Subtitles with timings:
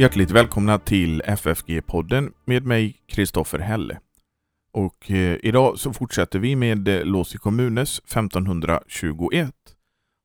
[0.00, 4.00] Hjärtligt välkomna till FFG-podden med mig Kristoffer Helle.
[4.72, 9.54] Och eh, idag så fortsätter vi med eh, Låsi kommunes 1521.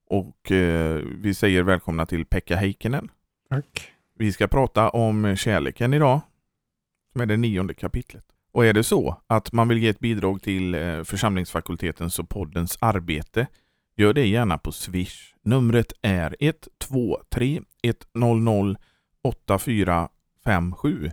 [0.09, 3.11] Och eh, vi säger välkomna till Pekka Heikkinen.
[3.49, 3.91] Tack.
[4.17, 6.21] Vi ska prata om kärleken idag,
[7.11, 8.25] som är det nionde kapitlet.
[8.51, 12.77] Och är det så att man vill ge ett bidrag till eh, församlingsfakultetens och poddens
[12.81, 13.47] arbete,
[13.97, 15.33] gör det gärna på Swish.
[15.43, 17.61] Numret är 123
[18.13, 18.75] 100
[19.23, 21.11] 8457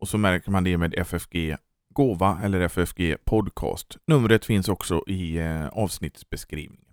[0.00, 1.56] och så märker man det med FFG
[1.90, 3.96] Gåva eller FFG Podcast.
[4.06, 6.86] Numret finns också i eh, avsnittsbeskrivningen.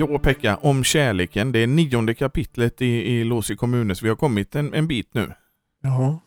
[0.00, 1.52] Ja, Pekka, om kärleken.
[1.52, 4.02] Det är nionde kapitlet i, i Låsi kommunes.
[4.02, 5.32] Vi har kommit en, en bit nu.
[5.82, 6.20] Ja,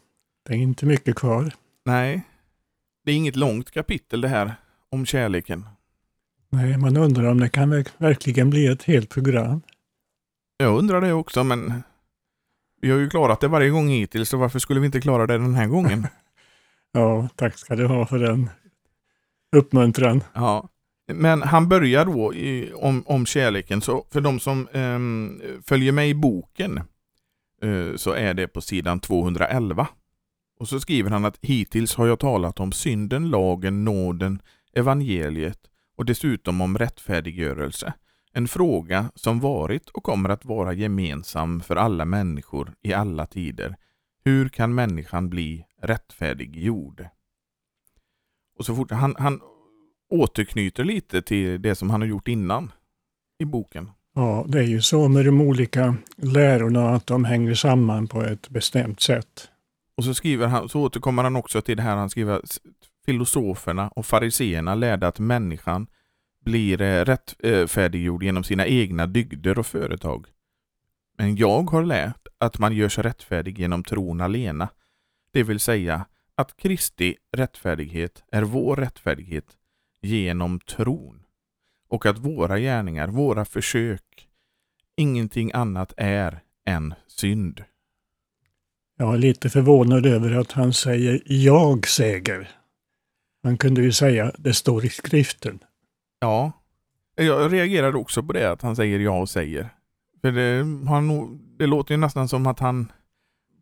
[0.46, 1.54] det är inte mycket kvar.
[1.86, 2.22] Nej,
[3.06, 4.54] det är inget långt kapitel det här
[4.90, 5.66] om kärleken.
[6.54, 9.62] Nej, man undrar om det kan verkligen bli ett helt program.
[10.58, 11.84] Jag undrar det också, men
[12.82, 15.38] vi har ju klarat det varje gång hittills, så varför skulle vi inte klara det
[15.38, 16.08] den här gången?
[16.92, 18.50] ja, tack ska du ha för den
[19.56, 20.24] uppmuntran.
[20.34, 20.70] Ja.
[21.14, 25.00] Men han börjar då i, om, om kärleken, så för de som eh,
[25.64, 26.78] följer med i boken
[27.62, 29.88] eh, så är det på sidan 211.
[30.60, 34.42] Och så skriver han att hittills har jag talat om synden, lagen, nåden,
[34.74, 35.71] evangeliet
[36.02, 37.94] och dessutom om rättfärdiggörelse.
[38.34, 43.76] En fråga som varit och kommer att vara gemensam för alla människor i alla tider.
[44.26, 47.06] Hur kan människan bli rättfärdiggjord?
[48.58, 49.42] Och så fort han, han
[50.10, 52.72] återknyter lite till det som han har gjort innan
[53.40, 53.90] i boken.
[54.16, 58.50] Ja, det är ju så med de olika lärorna att de hänger samman på ett
[58.50, 59.50] bestämt sätt.
[59.98, 62.42] Och så, skriver han, så återkommer han också till det här han skriver
[63.06, 65.88] filosoferna och fariseerna lärde att människan
[66.46, 70.28] blir eh, rättfärdiggjord genom sina egna dygder och företag.
[71.18, 74.70] Men jag har lärt att man gör sig rättfärdig genom tron alena,
[75.32, 79.46] det vill säga att Kristi rättfärdighet är vår rättfärdighet
[80.02, 81.24] genom tron
[81.90, 84.28] och att våra gärningar, våra försök,
[84.96, 87.64] ingenting annat är än synd.
[88.98, 92.61] Jag är lite förvånad över att han säger jag säger.
[93.44, 95.60] Man kunde ju säga det står i skriften.
[96.20, 96.52] Ja,
[97.16, 99.70] jag reagerade också på det att han säger ja och säger.
[100.22, 102.92] För det, han, det låter ju nästan som att han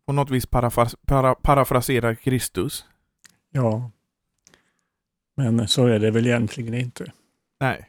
[0.06, 2.84] på något vis parafras, para, parafraserar Kristus.
[3.50, 3.90] Ja,
[5.36, 7.12] men så är det väl egentligen inte.
[7.60, 7.86] Nej.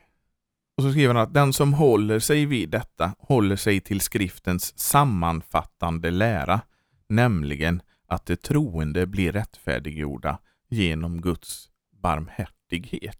[0.77, 4.79] Och så skriver han att den som håller sig vid detta håller sig till skriftens
[4.79, 6.61] sammanfattande lära,
[7.09, 11.70] nämligen att de troende blir rättfärdiggjorda genom Guds
[12.01, 13.19] barmhärtighet.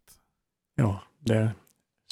[0.76, 1.52] Ja, det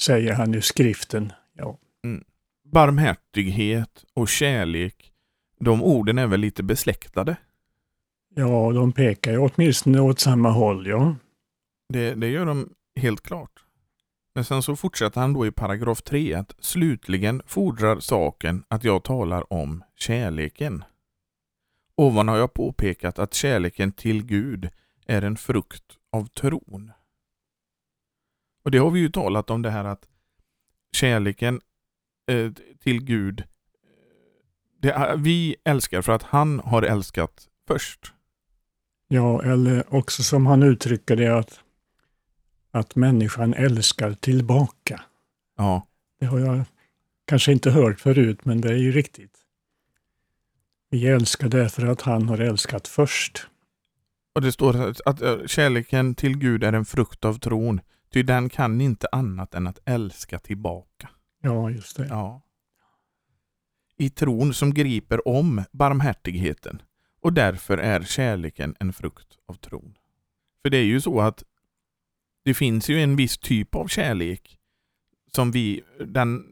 [0.00, 1.32] säger han i skriften.
[1.52, 1.78] Ja.
[2.04, 2.24] Mm.
[2.64, 5.12] Barmhärtighet och kärlek,
[5.60, 7.36] de orden är väl lite besläktade?
[8.34, 11.16] Ja, de pekar ju åtminstone åt samma håll, ja.
[11.88, 13.64] Det, det gör de helt klart.
[14.34, 19.04] Men sen så fortsätter han då i paragraf 3 att slutligen fordrar saken att jag
[19.04, 20.84] talar om kärleken.
[21.94, 24.68] Ovan har jag påpekat att kärleken till Gud
[25.06, 26.92] är en frukt av tron.
[28.64, 30.08] Och det har vi ju talat om det här att
[30.92, 31.60] kärleken
[32.26, 33.44] eh, till Gud,
[34.78, 38.12] det, vi älskar för att han har älskat först.
[39.08, 41.60] Ja, eller också som han uttrycker det att,
[42.70, 45.00] att människan älskar tillbaka.
[45.56, 45.86] Ja.
[46.20, 46.64] Det har jag
[47.24, 49.38] kanske inte hört förut, men det är ju riktigt.
[50.90, 53.46] Vi älskar därför att han har älskat först.
[54.34, 57.80] Och det står att, att kärleken till Gud är en frukt av tron.
[58.12, 61.08] Ty den kan inte annat än att älska tillbaka.
[61.42, 62.06] Ja, just det.
[62.06, 62.42] Ja.
[63.96, 66.82] I tron som griper om barmhärtigheten
[67.22, 69.94] och därför är kärleken en frukt av tron.
[70.62, 71.44] För det är ju så att
[72.44, 74.58] det finns ju en viss typ av kärlek
[75.32, 76.44] som vi, den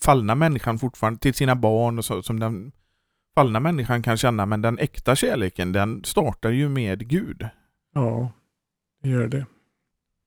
[0.00, 2.72] fallna människan fortfarande, till sina barn och så, som den
[3.34, 7.48] fallna människan kan känna, men den äkta kärleken den startar ju med Gud.
[7.94, 8.32] Ja,
[9.02, 9.46] det gör det.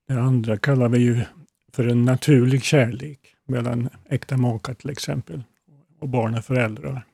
[0.08, 1.24] Det andra kallar vi ju
[1.72, 5.42] för en naturlig kärlek mellan äkta makar till exempel
[6.00, 7.06] och barn och föräldrar.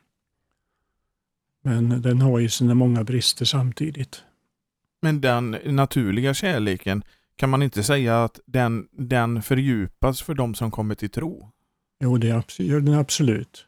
[1.65, 4.25] Men den har ju sina många brister samtidigt.
[5.03, 7.03] Men den naturliga kärleken,
[7.37, 11.51] kan man inte säga att den, den fördjupas för de som kommer till tro?
[12.01, 13.67] Jo, det gör den absolut.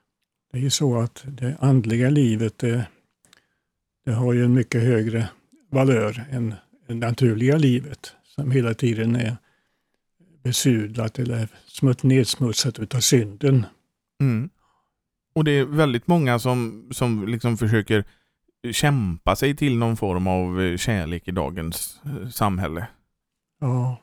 [0.55, 2.87] Det är ju så att det andliga livet, det,
[4.05, 5.29] det har ju en mycket högre
[5.71, 6.55] valör än
[6.89, 9.37] det naturliga livet som hela tiden är
[10.43, 13.67] besudlat eller smutt, nedsmutsat utav synden.
[14.21, 14.51] Mm.
[15.35, 18.05] Och det är väldigt många som, som liksom försöker
[18.73, 22.87] kämpa sig till någon form av eh, kärlek i dagens eh, samhälle.
[23.61, 24.01] Ja,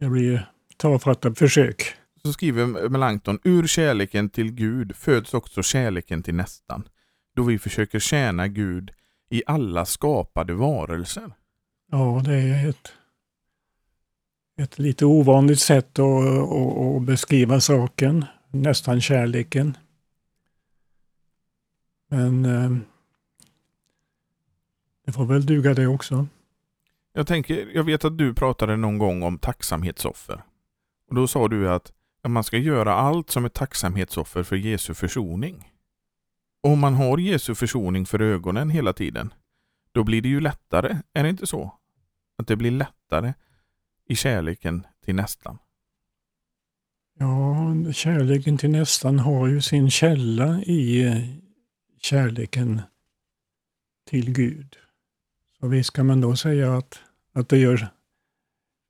[0.00, 1.94] det blir tafatta försök.
[2.26, 6.88] Så skriver Melanchthon, ur kärleken till Gud föds också kärleken till nästan,
[7.36, 8.90] då vi försöker tjäna Gud
[9.30, 11.32] i alla skapade varelser.
[11.90, 12.92] Ja, det är ett,
[14.58, 19.76] ett lite ovanligt sätt att, att, att beskriva saken, nästan kärleken.
[22.10, 22.76] Men eh,
[25.06, 26.26] det får väl duga det också.
[27.12, 30.42] Jag tänker, jag vet att du pratade någon gång om tacksamhetsoffer.
[31.08, 31.92] Och då sa du att
[32.32, 35.70] man ska göra allt som ett tacksamhetsoffer för Jesu försoning.
[36.62, 39.34] Om man har Jesu försoning för ögonen hela tiden,
[39.92, 41.78] då blir det ju lättare, är det inte så?
[42.38, 43.34] Att det blir lättare
[44.08, 45.58] i kärleken till nästan.
[47.18, 51.10] Ja, kärleken till nästan har ju sin källa i
[52.00, 52.82] kärleken
[54.06, 54.76] till Gud.
[55.60, 56.98] Så visst kan man då säga att,
[57.32, 57.88] att det gör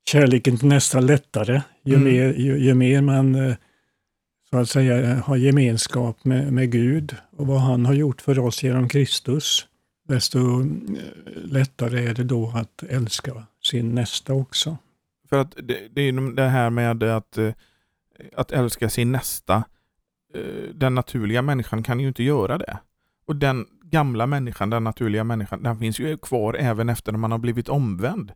[0.05, 2.13] kärleken till nästan lättare ju, mm.
[2.13, 3.55] mer, ju, ju, mer man eh,
[4.49, 8.63] så att säga har gemenskap med, med Gud och vad han har gjort för oss
[8.63, 9.67] genom Kristus.
[10.07, 10.67] Desto eh,
[11.35, 14.77] lättare är det då att älska sin nästa också.
[15.29, 17.53] För att det, det är det här med att, eh,
[18.35, 19.63] att älska sin nästa.
[20.73, 22.77] Den naturliga människan kan ju inte göra det.
[23.25, 27.31] Och den gamla människan, den naturliga människan, den finns ju kvar även efter när man
[27.31, 28.31] har blivit omvänd.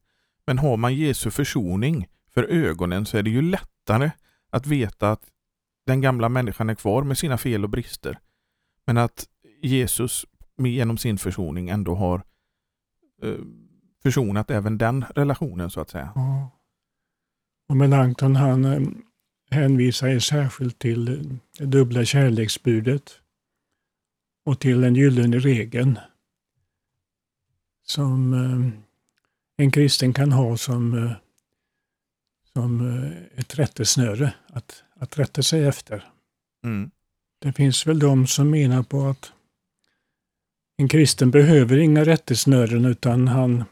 [0.49, 4.11] Men har man Jesu försoning för ögonen så är det ju lättare
[4.49, 5.21] att veta att
[5.85, 8.19] den gamla människan är kvar med sina fel och brister.
[8.85, 9.27] Men att
[9.61, 10.25] Jesus
[10.57, 12.23] genom sin försoning ändå har
[13.23, 13.35] eh,
[14.03, 16.11] försonat även den relationen så att säga.
[16.15, 16.51] Ja.
[17.69, 18.87] Och Melanchthon han eh,
[19.51, 21.05] hänvisar ju särskilt till
[21.57, 23.11] det dubbla kärleksbudet
[24.45, 25.99] och till den gyllene regeln
[27.85, 28.88] som eh,
[29.59, 31.11] en kristen kan ha som, eh,
[32.53, 36.03] som eh, ett rättesnöre att, att rätta sig efter.
[36.63, 36.91] Mm.
[37.41, 39.31] Det finns väl de som menar på att
[40.77, 43.63] en kristen behöver inga rättesnören utan han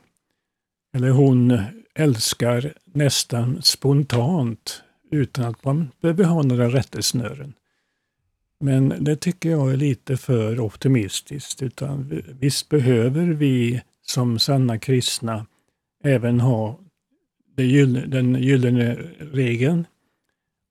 [0.95, 1.59] eller hon
[1.95, 7.53] älskar nästan spontant utan att man behöver ha några rättesnören.
[8.59, 11.61] Men det tycker jag är lite för optimistiskt.
[11.61, 15.45] Utan visst behöver vi som sanna kristna
[16.03, 16.79] även ha
[17.55, 19.87] den gyllene regeln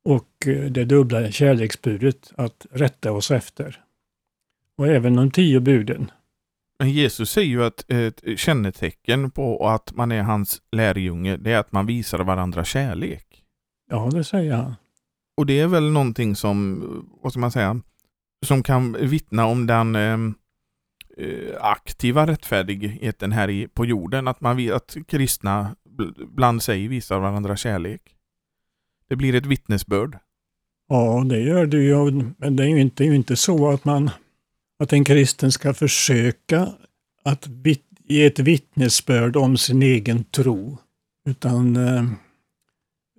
[0.04, 0.28] och
[0.70, 3.80] det dubbla kärleksbudet att rätta oss efter.
[4.78, 6.10] Och även de tio buden.
[6.78, 11.58] Men Jesus säger ju att ett kännetecken på att man är hans lärjunge, det är
[11.58, 13.42] att man visar varandra kärlek.
[13.90, 14.74] Ja, det säger han.
[15.36, 16.82] Och det är väl någonting som,
[17.22, 17.80] vad ska man säga,
[18.46, 20.18] som kan vittna om den eh,
[21.20, 24.28] Eh, aktiva rättfärdigheten här i, på jorden.
[24.28, 25.76] Att man att kristna
[26.18, 28.02] bland sig visar varandra kärlek.
[29.08, 30.18] Det blir ett vittnesbörd.
[30.88, 32.24] Ja, det gör det ju.
[32.38, 34.10] Men det är ju inte, är ju inte så att man
[34.78, 36.68] att en kristen ska försöka
[37.24, 37.48] att
[38.04, 40.78] ge ett vittnesbörd om sin egen tro.
[41.28, 42.04] Utan eh,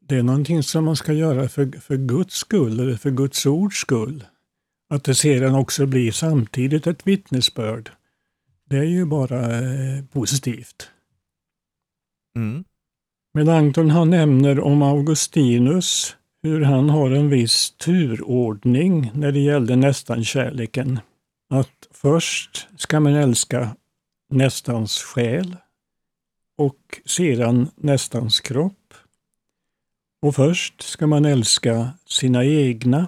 [0.01, 3.77] det är någonting som man ska göra för, för Guds skull, eller för Guds ords
[3.77, 4.23] skull.
[4.89, 7.91] Att det sedan också blir samtidigt ett vittnesbörd,
[8.69, 10.89] det är ju bara eh, positivt.
[12.35, 12.63] Mm.
[13.33, 20.99] Melanchthon han nämner om Augustinus hur han har en viss turordning när det gällde nästan-kärleken.
[21.49, 23.75] Att först ska man älska
[24.29, 25.55] nästans själ
[26.57, 28.93] och sedan nästans kropp.
[30.21, 33.07] Och först ska man älska sina egna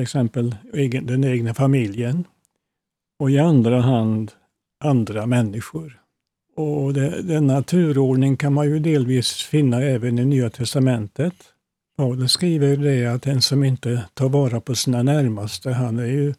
[0.00, 0.56] till exempel
[1.02, 2.24] den egna familjen.
[3.18, 4.32] Och i andra hand
[4.84, 6.00] andra människor.
[6.56, 11.34] Och det, denna turordning kan man ju delvis finna även i Nya Testamentet.
[11.96, 16.34] Paulus skriver det att den som inte tar vara på sina närmaste, han är ju,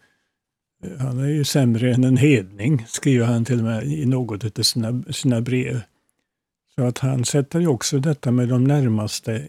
[1.00, 4.64] han är ju sämre än en hedning, skriver han till och med i något av
[4.64, 5.82] sina, sina brev.
[6.76, 9.48] Så att han sätter ju också detta med de närmaste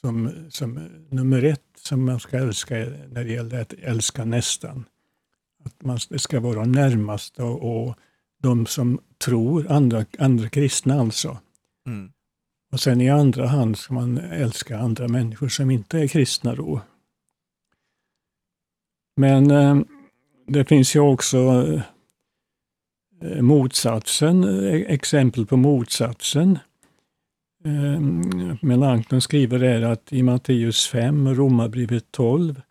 [0.00, 2.74] som, som nummer ett som man ska älska
[3.08, 4.84] när det gäller att älska nästan.
[5.64, 7.94] Att man, det ska vara närmaste och, och
[8.42, 11.38] de som tror, andra, andra kristna alltså.
[11.86, 12.12] Mm.
[12.72, 16.80] Och sen i andra hand ska man älska andra människor som inte är kristna då.
[19.16, 19.80] Men eh,
[20.46, 21.38] det finns ju också
[23.22, 24.44] eh, motsatsen,
[24.86, 26.58] exempel på motsatsen
[27.64, 28.00] eh,
[28.62, 32.62] Melanchthon skriver är att i Matteus 5 Romarbrevet 12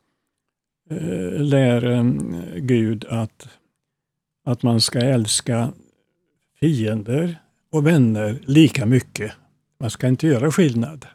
[0.89, 2.03] eh, lär eh,
[2.55, 3.47] Gud att,
[4.45, 5.73] att man ska älska
[6.59, 9.31] fiender och vänner lika mycket.
[9.79, 11.05] Man ska inte göra skillnad.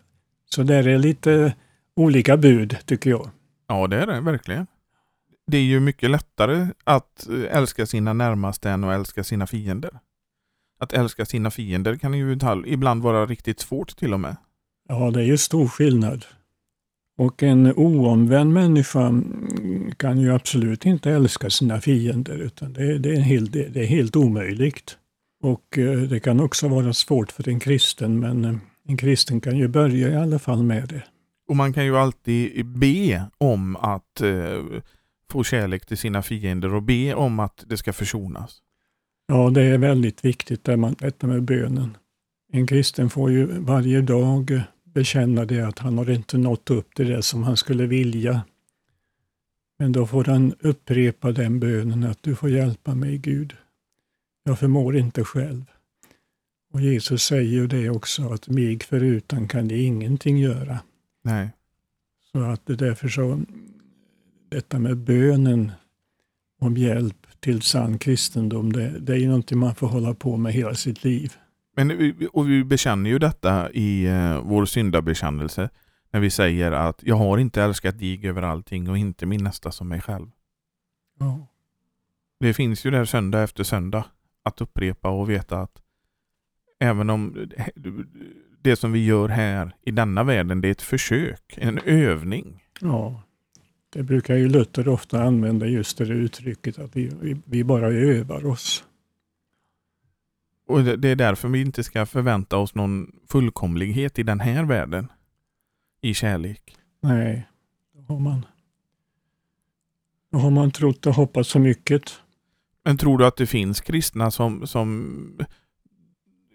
[0.55, 1.55] Så där är lite
[1.97, 3.31] olika bud tycker jag.
[3.69, 4.67] Ja, det är det verkligen.
[5.47, 9.91] Det är ju mycket lättare att eh, älska sina närmaste än att älska sina fiender.
[10.79, 14.37] Att älska sina fiender kan ju ibland vara riktigt svårt till och med.
[14.89, 16.25] Ja, det är ju stor skillnad.
[17.19, 23.17] Och en oomvänd människa mm, kan ju absolut inte älska sina fiender, utan det, det,
[23.17, 24.99] är, helt, det är helt omöjligt.
[25.43, 28.57] Och eh, det kan också vara svårt för en kristen, men eh,
[28.89, 31.03] en kristen kan ju börja i alla fall med det.
[31.49, 34.81] Och man kan ju alltid be om att eh,
[35.31, 38.63] få kärlek till sina fiender och be om att det ska försonas.
[39.27, 41.97] Ja, det är väldigt viktigt det man, detta med bönen.
[42.53, 47.09] En kristen får ju varje dag bekänna det att han har inte nått upp till
[47.09, 48.43] det som han skulle vilja.
[49.79, 53.57] Men då får han upprepa den bönen att du får hjälpa mig Gud.
[54.45, 55.65] Jag förmår inte själv.
[56.73, 60.81] Och Jesus säger ju det också att mig förutan kan ni ingenting göra.
[61.25, 61.51] Nej.
[62.33, 63.41] Så att det därför så,
[64.49, 65.73] detta med bönen
[66.61, 70.53] om hjälp till sann kristendom, det, det är ju någonting man får hålla på med
[70.53, 71.33] hela sitt liv.
[71.77, 75.71] Men, och vi bekänner ju detta i uh, vår syndabekännelse
[76.13, 79.71] när vi säger att jag har inte älskat dig över allting och inte min nästa
[79.71, 80.27] som mig själv.
[81.19, 81.47] Ja.
[82.41, 84.05] Det finns ju där söndag efter söndag
[84.43, 85.83] att upprepa och veta att
[86.81, 87.51] även om
[88.63, 92.63] det som vi gör här i denna världen, det är ett försök, en övning.
[92.81, 93.23] Ja,
[93.97, 98.85] det brukar ju Luther ofta använda just det uttrycket att vi, vi, bara övar oss.
[100.69, 105.09] Och Det är därför vi inte ska förvänta oss någon fullkomlighet i den här världen.
[106.01, 106.77] I kärlek.
[107.03, 107.49] Nej,
[107.95, 108.47] då har man,
[110.33, 112.03] då har man trott och hoppats så mycket.
[112.85, 115.39] Men tror du att det finns kristna som, som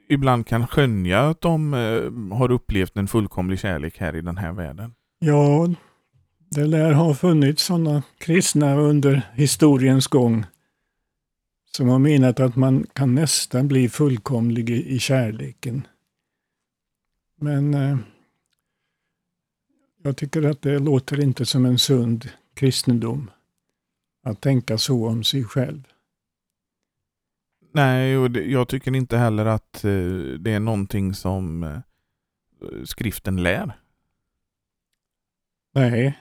[0.09, 4.51] ibland kan skönja att de eh, har upplevt en fullkomlig kärlek här i den här
[4.51, 4.93] världen?
[5.19, 5.67] Ja,
[6.55, 10.45] det lär ha funnits sådana kristna under historiens gång
[11.71, 15.87] som har menat att man kan nästan bli fullkomlig i, kärleken.
[17.39, 17.97] Men eh,
[20.03, 23.31] jag tycker att det låter inte som en sund kristendom
[24.23, 25.83] att tänka så om sig själv.
[27.73, 29.91] Nej, och det, jag tycker inte heller att eh,
[30.39, 31.79] det är någonting som eh,
[32.83, 33.77] skriften lär.
[35.73, 36.17] Nej,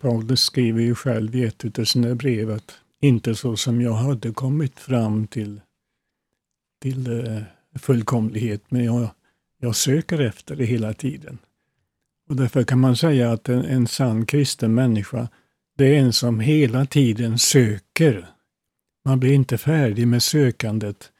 [0.00, 4.32] Paulus skriver ju själv i ett av sina brev att inte så som jag hade
[4.32, 5.60] kommit fram till,
[6.82, 7.42] till eh,
[7.78, 9.08] fullkomlighet, men jag,
[9.60, 11.38] jag söker efter det hela tiden.
[12.28, 15.28] Och därför kan man säga att en, en sann kristen människa,
[15.76, 18.26] det är en som hela tiden söker.
[19.04, 21.12] Man blir inte färdig med sökandet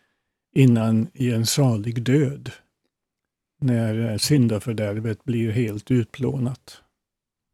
[0.54, 2.50] innan i en salig död,
[3.60, 6.83] när eh, syndafördärvet blir helt utplånat.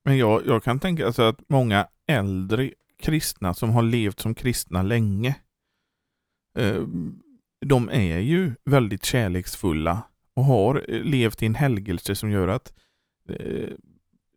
[0.05, 4.83] Men jag, jag kan tänka alltså att många äldre kristna som har levt som kristna
[4.83, 5.35] länge,
[6.59, 6.83] eh,
[7.67, 10.03] de är ju väldigt kärleksfulla
[10.35, 12.73] och har eh, levt i en helgelse som gör att
[13.29, 13.69] eh,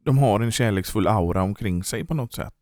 [0.05, 2.55] de har en kärleksfull aura omkring sig på något sätt.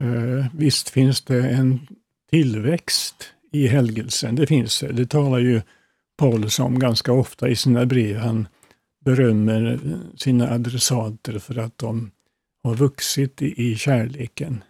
[0.00, 1.86] Eh, visst finns det en
[2.30, 4.92] tillväxt i helgelsen, det finns det.
[4.92, 5.62] Det talar ju
[6.16, 8.16] Paulus om ganska ofta i sina brev.
[8.16, 8.48] Han
[9.04, 9.80] berömmer
[10.16, 12.10] sina adressater för att de
[12.62, 14.64] har vuxit i, i kärleken.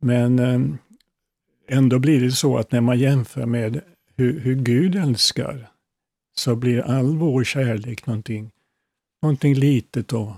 [0.00, 0.60] Men eh,
[1.68, 3.80] ändå blir det så att när man jämför med
[4.16, 5.70] hur, hur Gud älskar
[6.34, 8.50] så blir all vår kärlek någonting,
[9.22, 10.32] någonting litet och,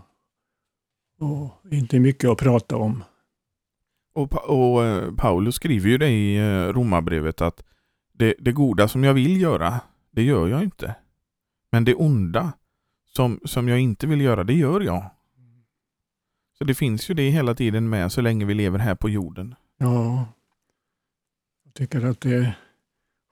[1.21, 3.05] och inte mycket att prata om.
[4.15, 6.41] Och, och eh, Paulus skriver ju det i
[6.73, 7.63] romabrevet Romarbrevet att
[8.13, 9.81] det, det goda som jag vill göra,
[10.11, 10.95] det gör jag inte.
[11.73, 12.53] Men det onda
[13.19, 15.11] som, som jag inte vill göra, det gör jag.
[16.59, 19.55] Så det finns ju det hela tiden med så länge vi lever här på jorden.
[19.79, 20.27] Ja,
[21.65, 22.59] jag tycker att det är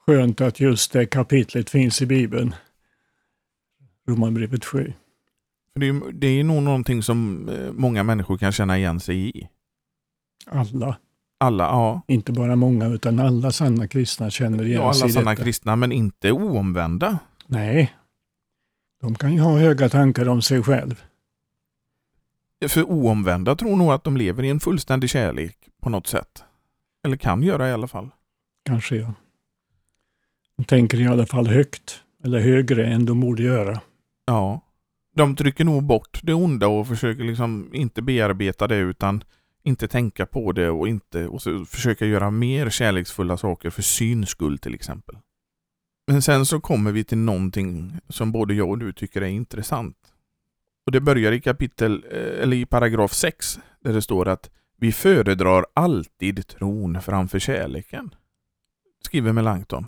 [0.06, 2.54] skönt att just det kapitlet finns i Bibeln.
[4.08, 4.92] Romarbrevet 7.
[5.72, 9.38] För det, är, det är nog någonting som eh, många människor kan känna igen sig
[9.38, 9.48] i.
[10.46, 10.96] Alla.
[11.38, 12.02] Alla, ja.
[12.08, 15.42] Inte bara många, utan alla sanna kristna känner igen ja, sig alla i sanna detta.
[15.42, 17.18] kristna, men inte oomvända.
[17.46, 17.92] Nej.
[19.06, 21.04] De kan ju ha höga tankar om sig själv.
[22.68, 26.44] För oomvända tror nog att de lever i en fullständig kärlek på något sätt.
[27.04, 28.10] Eller kan göra i alla fall.
[28.64, 29.14] Kanske ja.
[30.56, 32.02] De tänker i alla fall högt.
[32.24, 33.80] eller högre än de borde göra.
[34.26, 34.60] Ja.
[35.14, 39.24] De trycker nog bort det onda och försöker liksom inte bearbeta det utan
[39.62, 44.58] inte tänka på det och inte och försöka göra mer kärleksfulla saker för syns skull
[44.58, 45.16] till exempel.
[46.06, 49.96] Men sen så kommer vi till någonting som både jag och du tycker är intressant.
[50.86, 54.92] Och Det börjar i kapitel, eh, eller i paragraf 6 där det står att vi
[54.92, 58.14] föredrar alltid tron framför kärleken.
[59.04, 59.86] Skriver Melanchthon.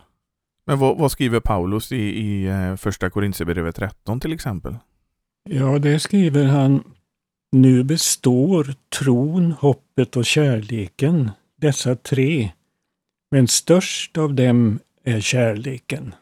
[0.66, 4.76] Men vad, vad skriver Paulus i, i eh, första Korintierbrevet 13 till exempel?
[5.44, 6.84] Ja, det skriver han.
[7.52, 12.50] Nu består tron, hoppet och kärleken, dessa tre.
[13.30, 16.14] Men störst av dem är kärleken.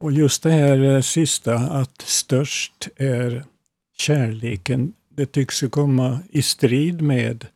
[0.00, 3.44] Och just det här eh, sista, att störst är
[3.96, 7.46] kärleken, det tycks ju komma i strid med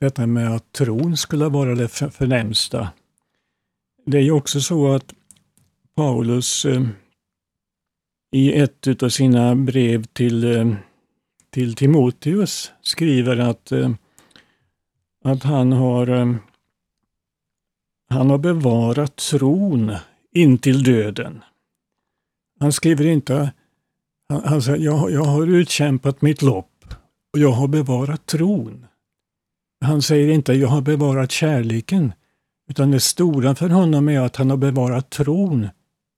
[0.00, 2.88] detta med att tron skulle vara det förnämsta.
[4.06, 5.14] Det är ju också så att
[5.94, 6.86] Paulus eh,
[8.32, 10.76] i ett av sina brev till,
[11.50, 13.72] till Timoteus skriver att,
[15.24, 16.38] att han, har,
[18.08, 19.92] han har bevarat tron
[20.32, 21.44] intill döden.
[22.60, 23.52] Han skriver inte,
[24.28, 26.94] han, han säger, jag, jag har utkämpat mitt lopp
[27.32, 28.86] och jag har bevarat tron.
[29.80, 32.12] Han säger inte, jag har bevarat kärleken,
[32.70, 35.68] utan det stora för honom är att han har bevarat tron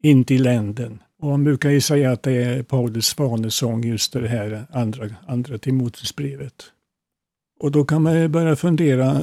[0.02, 1.02] intill änden.
[1.22, 5.58] Och han brukar ju säga att det är Paulus svanesång, just det här andra, andra
[5.58, 6.64] Timoteusbrevet.
[7.60, 9.22] Och då kan man ju börja fundera,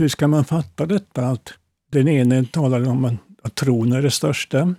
[0.00, 1.26] hur ska man fatta detta?
[1.26, 1.52] Att
[1.90, 4.74] den ene talar om att tron är det största.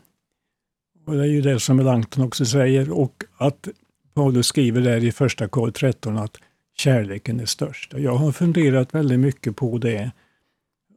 [1.05, 2.91] Och det är ju det som Melanchthon också säger.
[2.91, 3.67] Och att
[4.13, 6.37] Paulus skriver där i första kor 13 att
[6.77, 7.93] kärleken är störst.
[7.97, 10.11] Jag har funderat väldigt mycket på det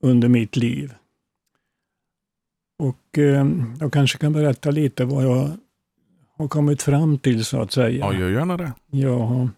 [0.01, 0.95] under mitt liv.
[2.79, 3.47] Och eh,
[3.81, 5.51] jag kanske kan berätta lite vad jag
[6.37, 7.99] har kommit fram till så att säga.
[7.99, 8.73] Ja, gör gärna det.
[8.91, 9.49] Ja.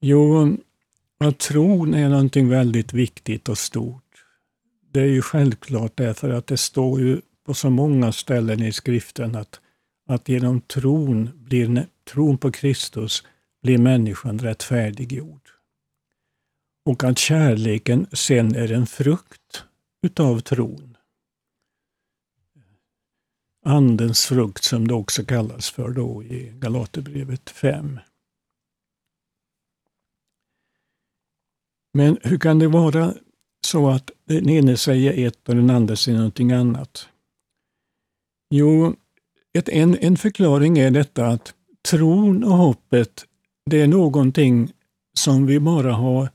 [0.00, 0.56] Jo,
[1.22, 4.24] att tron är någonting väldigt viktigt och stort.
[4.92, 9.34] Det är ju självklart därför att det står ju på så många ställen i skriften
[9.34, 9.60] att,
[10.08, 13.22] att genom tron, blir, tron på Kristus
[13.62, 15.48] blir människan rättfärdiggjord.
[16.84, 19.64] Och att kärleken sen är en frukt
[20.02, 20.96] utav tron.
[23.64, 28.00] Andens frukt som det också kallas för då i Galaterbrevet 5.
[31.94, 33.14] Men hur kan det vara
[33.66, 37.08] så att den ene säger ett och den andra säger någonting annat?
[38.50, 38.94] Jo,
[39.58, 41.54] ett, en, en förklaring är detta att
[41.88, 43.24] tron och hoppet,
[43.70, 44.72] det är någonting
[45.18, 46.28] som vi bara har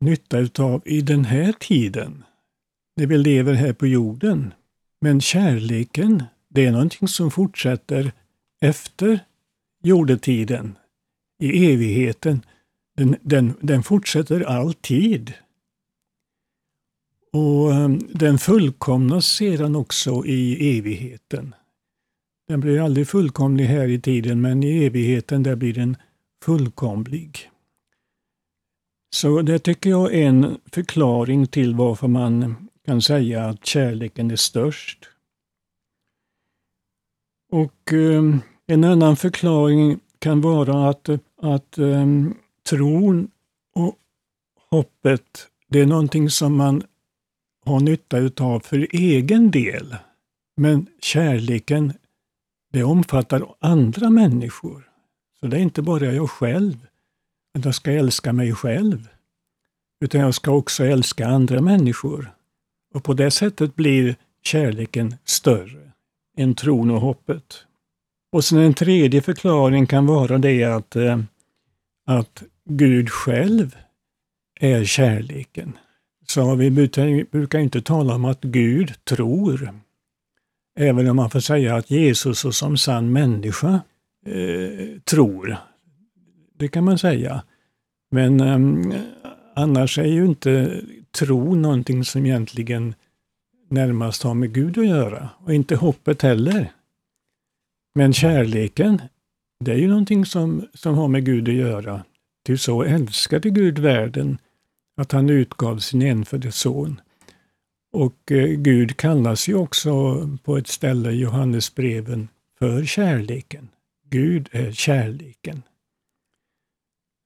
[0.00, 2.24] nytta utav i den här tiden,
[2.96, 4.54] när vi lever här på jorden.
[5.00, 8.12] Men kärleken, det är någonting som fortsätter
[8.60, 9.20] efter
[9.82, 10.78] jordetiden,
[11.42, 12.40] i evigheten.
[12.96, 15.34] Den, den, den fortsätter alltid.
[17.32, 21.54] Och ehm, den fullkomnas sedan också i evigheten.
[22.48, 25.96] Den blir aldrig fullkomlig här i tiden, men i evigheten där blir den
[26.44, 27.50] fullkomlig.
[29.14, 34.36] Så det tycker jag är en förklaring till varför man kan säga att kärleken är
[34.36, 35.08] störst.
[37.50, 42.34] Och ehm, en annan förklaring kan vara att, att um,
[42.68, 43.30] tron
[43.74, 43.98] och
[44.70, 46.82] hoppet, det är någonting som man
[47.64, 49.96] har nytta utav för egen del.
[50.56, 51.92] Men kärleken,
[52.72, 54.88] det omfattar andra människor.
[55.40, 56.86] Så det är inte bara jag själv,
[57.58, 59.08] att jag ska älska mig själv.
[60.00, 62.34] Utan jag ska också älska andra människor.
[62.94, 65.92] Och på det sättet blir kärleken större
[66.36, 67.64] än tron och hoppet.
[68.32, 71.18] Och sen en tredje förklaring kan vara det att, eh,
[72.06, 73.76] att Gud själv
[74.60, 75.78] är kärleken.
[76.28, 76.70] Så vi
[77.30, 79.80] brukar inte tala om att Gud tror.
[80.78, 83.80] Även om man får säga att Jesus som sann människa
[84.26, 85.56] eh, tror.
[86.58, 87.42] Det kan man säga.
[88.10, 89.00] Men eh,
[89.54, 92.94] annars är ju inte tro någonting som egentligen
[93.68, 95.28] närmast har med Gud att göra.
[95.38, 96.72] Och inte hoppet heller.
[97.94, 99.02] Men kärleken,
[99.64, 102.04] det är ju någonting som, som har med Gud att göra.
[102.46, 104.38] Ty så älskade Gud världen
[104.96, 107.00] att han utgav sin enfödde son.
[107.92, 109.92] Och eh, Gud kallas ju också
[110.44, 112.28] på ett ställe i Johannesbreven
[112.58, 113.68] för kärleken.
[114.10, 115.62] Gud är kärleken.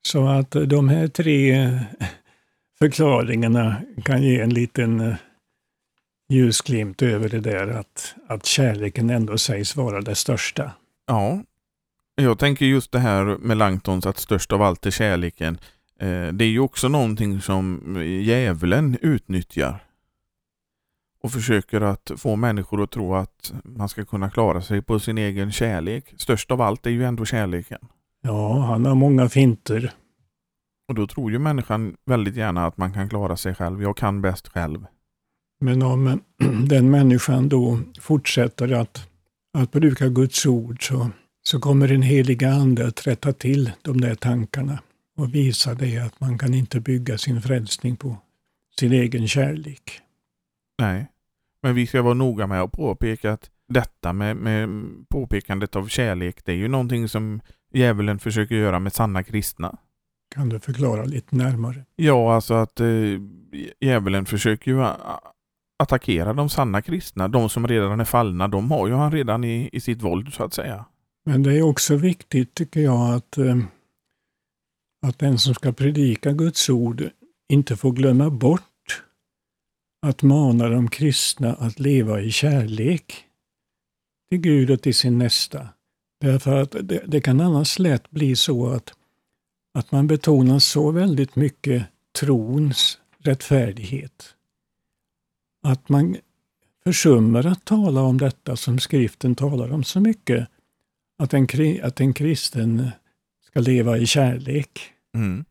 [0.07, 1.83] Så att de här tre eh,
[2.79, 5.17] förklaringarna kan ge en liten eh,
[6.29, 10.73] ljusglimt över det där att, att kärleken ändå sägs vara det största.
[11.07, 11.43] Ja,
[12.23, 15.59] jag tänker just det här med Langtons att störst av allt är kärleken.
[16.01, 17.81] Eh, det är ju också någonting som
[18.23, 19.87] djävulen utnyttjar
[21.23, 25.19] och försöker att få människor att tro att man ska kunna klara sig på sin
[25.19, 26.15] egen kärlek.
[26.17, 27.79] Störst av allt är ju ändå kärleken.
[28.23, 29.93] Ja, han har många finter.
[30.89, 33.83] Och då tror ju människan väldigt gärna att man kan klara sig själv.
[33.83, 34.87] Jag kan bäst själv.
[35.61, 36.21] Men om
[36.69, 39.09] den människan då fortsätter att,
[39.59, 41.11] att bruka Guds ord så,
[41.47, 44.79] så kommer den heliga ande att rätta till de där tankarna
[45.17, 48.17] och visa det att man kan inte bygga sin frälsning på
[48.79, 50.01] sin egen kärlek.
[50.79, 51.07] Nej,
[51.63, 54.69] men vi ska vara noga med att påpeka att detta med, med
[55.09, 57.41] påpekandet av kärlek, det är ju någonting som
[57.73, 59.79] djävulen försöker göra med sanna kristna.
[60.35, 61.85] Kan du förklara lite närmare?
[61.97, 62.87] Ja, alltså att eh,
[63.81, 64.87] djävulen försöker ju
[65.79, 67.29] attackera de sanna kristna.
[67.29, 70.45] De som redan är fallna, de har ju han redan i, i sitt våld så
[70.45, 70.85] att säga.
[71.27, 73.59] Men det är också viktigt tycker jag att, eh,
[75.07, 77.11] att den som ska predika Guds ord
[77.49, 79.03] inte får glömma bort
[80.07, 83.25] att mana de kristna att leva i kärlek
[84.29, 85.69] till Gud och till sin nästa.
[86.21, 88.95] Därför att det, det kan annars lätt bli så att,
[89.75, 91.87] att man betonar så väldigt mycket
[92.19, 94.37] trons rättfärdighet
[95.67, 96.17] att man
[96.85, 100.49] försummar att tala om detta som skriften talar om så mycket.
[101.19, 101.47] Att en,
[101.83, 102.91] att en kristen
[103.45, 104.81] ska leva i kärlek.
[105.15, 105.45] Mm.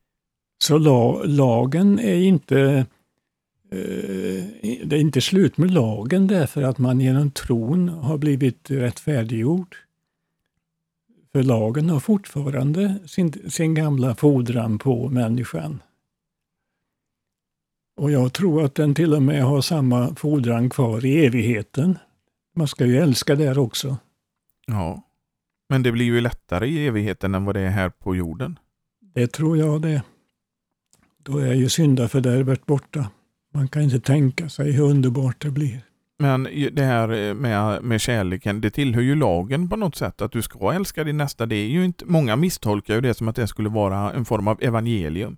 [0.58, 2.86] Så la, lagen är inte
[3.72, 4.44] eh,
[4.86, 9.76] det är inte slut med lagen därför att man genom tron har blivit rättfärdiggjord.
[11.32, 15.82] För lagen har fortfarande sin, sin gamla fordran på människan.
[17.98, 21.98] Och jag tror att den till och med har samma fordran kvar i evigheten.
[22.56, 23.98] Man ska ju älska där också.
[24.68, 25.02] Ja,
[25.70, 28.60] men det blir ju lättare i evigheten än vad det är här på jorden.
[29.16, 30.04] Det tror jag det.
[31.24, 33.10] Då är ju syndafördärvet borta.
[33.54, 35.82] Man kan inte tänka sig hur underbart det blir.
[36.20, 40.42] Men det här med, med kärleken, det tillhör ju lagen på något sätt, att du
[40.42, 41.46] ska älska din nästa.
[41.46, 44.48] Det är ju inte, många misstolkar ju det som att det skulle vara en form
[44.48, 45.38] av evangelium.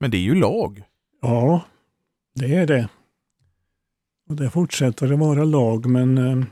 [0.00, 0.82] Men det är ju lag.
[1.22, 1.60] Ja,
[2.34, 2.88] det är det.
[4.28, 6.46] Och det fortsätter att vara lag, men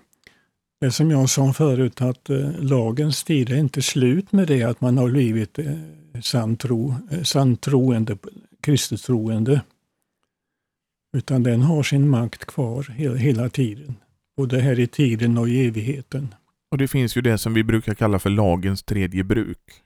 [0.81, 4.63] eh, det som jag sa förut att eh, lagens tid är inte slut med det
[4.63, 5.75] att man har blivit eh,
[6.23, 8.17] sann tro, sann troende,
[8.61, 9.61] Kristus troende.
[11.17, 13.95] Utan den har sin makt kvar hela, hela tiden.
[14.37, 16.35] Både här i tiden och i evigheten.
[16.71, 19.83] Och det finns ju det som vi brukar kalla för lagens tredje bruk.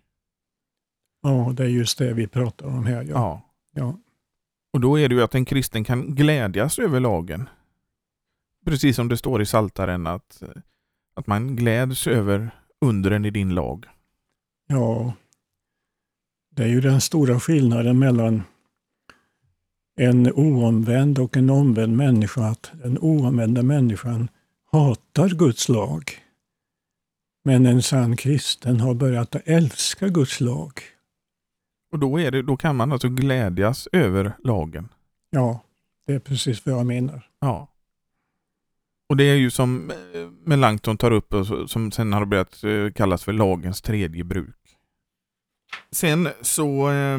[1.23, 3.03] Ja, det är just det vi pratar om här.
[3.03, 3.09] Ja.
[3.11, 3.43] ja.
[3.75, 3.99] ja.
[4.73, 7.49] Och då är det ju att en kristen kan glädjas över lagen.
[8.65, 10.43] Precis som det står i Saltaren att,
[11.21, 13.87] att man gläds över undren i din lag.
[14.67, 15.13] Ja,
[16.51, 18.43] det är ju den stora skillnaden mellan
[19.97, 24.29] en oomvänd och en omvänd människa, att den oomvända människan
[24.73, 26.11] hatar Guds lag.
[27.45, 30.73] Men en sann kristen har börjat att älska Guds lag.
[31.93, 34.89] Och då, är det, då kan man alltså glädjas över lagen.
[35.31, 35.61] Ja,
[36.07, 37.29] det är precis vad jag menar.
[37.41, 37.70] Ja.
[39.11, 39.97] Och det är ju som eh,
[40.45, 44.77] Melanchthon tar upp och som sen har börjat eh, kallas för lagens tredje bruk.
[45.93, 47.19] Sen så eh,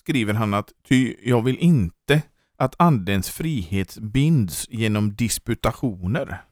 [0.00, 2.22] skriver han att ty jag vill inte
[2.58, 6.42] att andens frihet binds genom disputationer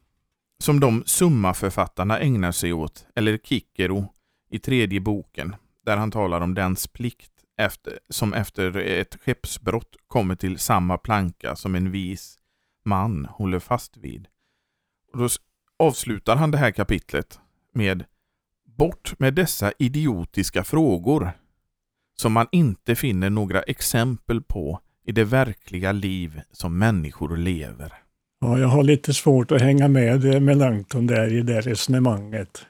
[0.64, 4.12] som de summaförfattarna ägnar sig åt, eller Kikero
[4.50, 10.34] i tredje boken, där han talar om dens plikt efter, som efter ett skeppsbrott kommer
[10.34, 12.38] till samma planka som en vis
[12.86, 14.26] man håller fast vid.
[15.12, 15.28] Och Då
[15.78, 17.40] avslutar han det här kapitlet
[17.74, 18.04] med
[18.78, 21.30] Bort med dessa idiotiska frågor
[22.16, 27.92] som man inte finner några exempel på i det verkliga liv som människor lever.
[28.40, 32.66] Ja, jag har lite svårt att hänga med eh, Melanchthon där i det resonemanget.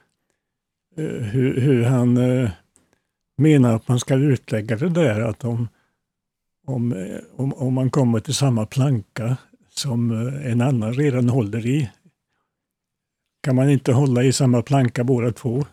[0.97, 2.49] Eh, hur, hur han eh,
[3.37, 5.67] menar att man ska utlägga det där att om,
[6.65, 9.37] om, om, om man kommer till samma planka
[9.77, 11.89] som eh, en annan redan håller i,
[13.43, 15.65] kan man inte hålla i samma planka båda två?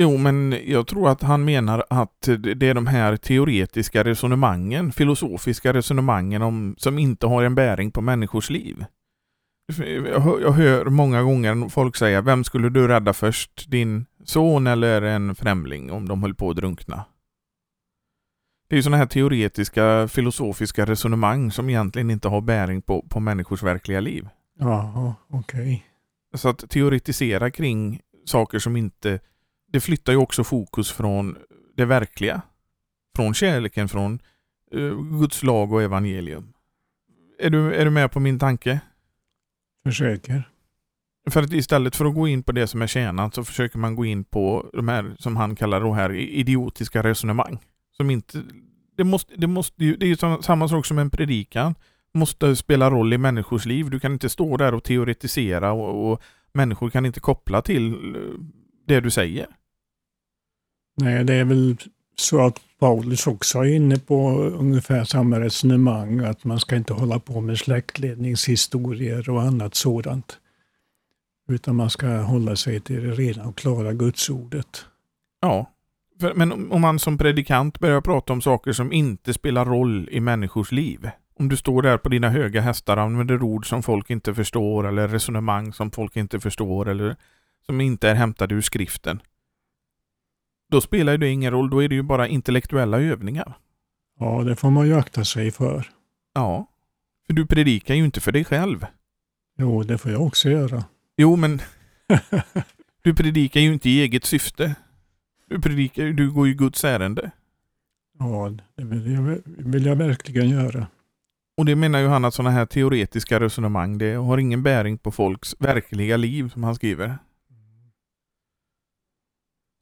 [0.00, 5.72] Jo, men jag tror att han menar att det är de här teoretiska resonemangen, filosofiska
[5.72, 8.84] resonemangen om, som inte har en bäring på människors liv.
[10.12, 13.70] Jag hör, jag hör många gånger folk säga, vem skulle du rädda först?
[13.70, 17.04] Din son eller en främling om de höll på att drunkna?
[18.68, 23.20] Det är ju sådana här teoretiska filosofiska resonemang som egentligen inte har bäring på, på
[23.20, 24.28] människors verkliga liv.
[24.58, 25.86] Jaha, okej.
[26.34, 29.20] Så att teoretisera kring saker som inte...
[29.72, 31.36] Det flyttar ju också fokus från
[31.76, 32.42] det verkliga.
[33.16, 34.18] Från kärleken, från
[34.74, 36.52] uh, Guds lag och evangelium.
[37.38, 38.80] Är du, är du med på min tanke?
[39.84, 40.50] Försöker.
[41.30, 43.94] För att istället för att gå in på det som är tjänat så försöker man
[43.96, 47.58] gå in på de här, som han kallar de här idiotiska resonemang.
[47.96, 48.42] Som inte...
[48.96, 51.74] Det, måste, det, måste ju, det är ju samma sak som en predikan.
[52.14, 53.90] Måste spela roll i människors liv.
[53.90, 58.20] Du kan inte stå där och teoretisera och, och människor kan inte koppla till eh,
[58.86, 59.46] det du säger.
[60.96, 61.76] Nej, det är väl
[62.16, 67.18] så att Paulus också är inne på ungefär samma resonemang, att man ska inte hålla
[67.18, 70.38] på med släktledningshistorier och annat sådant.
[71.48, 74.84] Utan man ska hålla sig till det rena och klara gudsordet.
[75.40, 75.72] Ja,
[76.20, 80.20] för, men om man som predikant börjar prata om saker som inte spelar roll i
[80.20, 81.10] människors liv.
[81.38, 84.88] Om du står där på dina höga hästar och använder ord som folk inte förstår
[84.88, 87.16] eller resonemang som folk inte förstår eller
[87.66, 89.20] som inte är hämtade ur skriften.
[90.70, 93.58] Då spelar det ingen roll, då är det ju bara intellektuella övningar.
[94.18, 95.90] Ja, det får man ju akta sig för.
[96.34, 96.66] Ja,
[97.26, 98.86] för du predikar ju inte för dig själv.
[99.58, 100.84] Jo, det får jag också göra.
[101.16, 101.60] Jo, men
[103.02, 104.74] du predikar ju inte i eget syfte.
[105.48, 107.30] Du predikar du går ju Guds ärende.
[108.18, 110.86] Ja, det vill jag, vill jag verkligen göra.
[111.56, 115.10] Och det menar ju han att sådana här teoretiska resonemang, det har ingen bäring på
[115.10, 117.18] folks verkliga liv, som han skriver.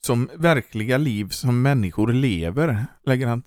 [0.07, 3.43] Som verkliga liv som människor lever, lägger han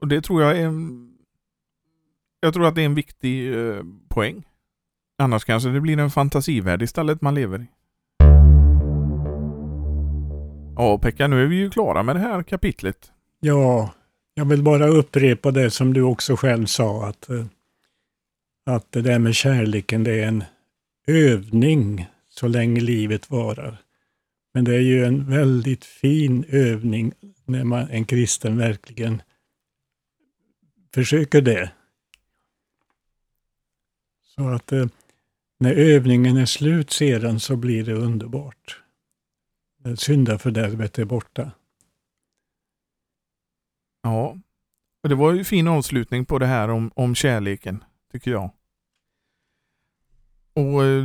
[0.00, 1.12] Och det tror jag är en...
[2.40, 4.48] Jag tror att det är en viktig eh, poäng.
[5.18, 7.66] Annars kanske det blir en fantasivärld istället man lever i.
[10.78, 13.12] Ja, Pekka, nu är vi ju klara med det här kapitlet.
[13.40, 13.94] Ja,
[14.34, 17.46] jag vill bara upprepa det som du också själv sa, att, eh,
[18.66, 20.44] att det där med kärleken, det är en
[21.06, 23.78] övning så länge livet varar.
[24.54, 27.12] Men det är ju en väldigt fin övning
[27.44, 29.22] när man, en kristen verkligen
[30.94, 31.72] försöker det.
[34.24, 34.86] Så att eh,
[35.58, 38.82] när övningen är slut sedan så blir det underbart.
[39.94, 41.50] Syndafördärvet är borta.
[44.02, 44.36] Ja,
[45.02, 48.50] och det var ju fin avslutning på det här om, om kärleken, tycker jag.
[50.54, 51.04] Och eh,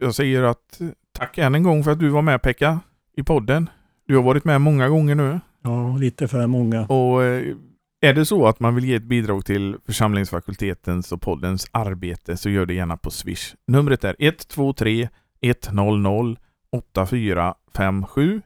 [0.00, 0.80] jag säger att
[1.12, 2.80] tack än en gång för att du var med Pekka
[3.16, 3.70] i podden.
[4.06, 5.40] Du har varit med många gånger nu.
[5.62, 6.86] Ja, lite för många.
[6.86, 7.56] Och eh,
[8.00, 12.50] är det så att man vill ge ett bidrag till församlingsfakultetens och poddens arbete så
[12.50, 13.54] gör det gärna på Swish.
[13.66, 15.08] Numret är 123
[15.40, 16.36] 100
[16.72, 18.42] 8457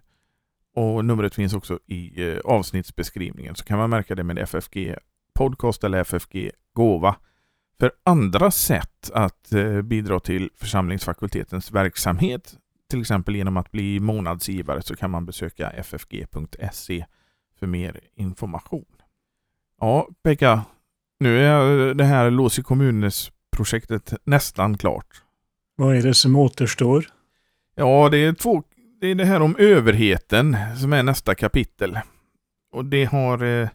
[0.74, 4.94] och numret finns också i eh, avsnittsbeskrivningen så kan man märka det med FFG
[5.34, 7.16] podcast eller FFG gåva.
[7.80, 12.56] För andra sätt att eh, bidra till församlingsfakultetens verksamhet,
[12.90, 17.06] till exempel genom att bli månadsgivare, så kan man besöka ffg.se
[17.58, 18.86] för mer information.
[19.80, 20.64] Ja, Pekka,
[21.20, 25.22] nu är eh, det här Lås i kommunes-projektet nästan klart.
[25.76, 27.06] Vad är det som återstår?
[27.78, 28.62] Ja, det är, två,
[29.00, 31.98] det är det här om överheten som är nästa kapitel.
[32.72, 33.68] Och det har eh,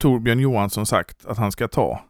[0.00, 2.04] Torbjörn Johansson sagt att han ska ta.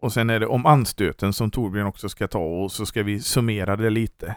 [0.00, 3.20] Och sen är det om anstöten som Torbjörn också ska ta och så ska vi
[3.20, 4.36] summera det lite.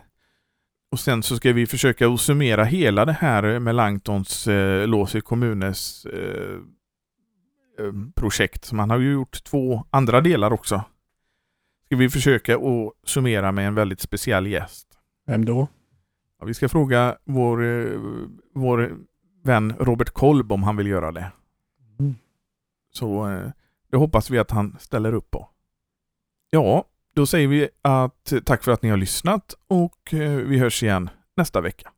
[0.92, 5.16] Och sen så ska vi försöka att summera hela det här med Langtons eh, Lås
[5.16, 6.56] i kommunens eh,
[7.80, 8.66] eh projekt.
[8.66, 10.84] Så man har ju gjort två andra delar också.
[11.86, 14.88] Ska vi försöka att summera med en väldigt speciell gäst.
[15.28, 15.68] Vem då?
[16.40, 18.00] Ja, vi ska fråga vår, eh,
[18.54, 18.98] vår
[19.44, 21.32] vän Robert Kolb om han vill göra det.
[22.00, 22.16] Mm.
[22.92, 23.50] Så eh,
[23.92, 25.50] det hoppas vi att han ställer upp på.
[26.50, 30.84] Ja, då säger vi att tack för att ni har lyssnat och eh, vi hörs
[30.84, 31.92] igen nästa vecka.